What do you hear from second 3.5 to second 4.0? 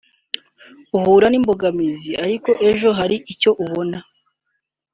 ubona